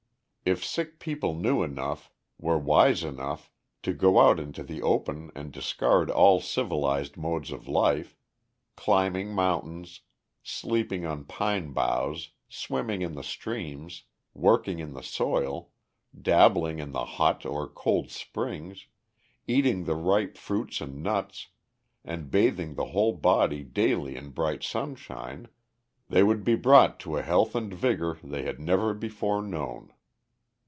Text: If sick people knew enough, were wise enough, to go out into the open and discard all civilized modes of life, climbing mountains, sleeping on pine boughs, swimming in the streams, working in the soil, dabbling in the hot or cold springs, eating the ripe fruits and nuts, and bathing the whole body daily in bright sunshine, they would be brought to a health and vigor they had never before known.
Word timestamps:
If 0.43 0.65
sick 0.65 0.99
people 0.99 1.33
knew 1.35 1.63
enough, 1.63 2.11
were 2.37 2.57
wise 2.57 3.05
enough, 3.05 3.49
to 3.83 3.93
go 3.93 4.19
out 4.19 4.37
into 4.37 4.63
the 4.63 4.81
open 4.81 5.31
and 5.33 5.49
discard 5.49 6.09
all 6.09 6.41
civilized 6.41 7.15
modes 7.15 7.51
of 7.53 7.69
life, 7.69 8.17
climbing 8.75 9.33
mountains, 9.33 10.01
sleeping 10.43 11.05
on 11.05 11.23
pine 11.23 11.71
boughs, 11.71 12.31
swimming 12.49 13.01
in 13.01 13.13
the 13.13 13.23
streams, 13.23 14.03
working 14.33 14.79
in 14.79 14.91
the 14.93 15.03
soil, 15.03 15.69
dabbling 16.19 16.79
in 16.79 16.91
the 16.91 17.05
hot 17.05 17.45
or 17.45 17.69
cold 17.69 18.09
springs, 18.09 18.87
eating 19.47 19.85
the 19.85 19.95
ripe 19.95 20.37
fruits 20.37 20.81
and 20.81 21.01
nuts, 21.03 21.47
and 22.03 22.29
bathing 22.31 22.73
the 22.73 22.87
whole 22.87 23.13
body 23.13 23.63
daily 23.63 24.17
in 24.17 24.31
bright 24.31 24.63
sunshine, 24.63 25.47
they 26.09 26.23
would 26.23 26.43
be 26.43 26.55
brought 26.55 26.99
to 26.99 27.15
a 27.15 27.21
health 27.23 27.55
and 27.55 27.73
vigor 27.73 28.19
they 28.21 28.41
had 28.41 28.59
never 28.59 28.93
before 28.93 29.41
known. 29.41 29.93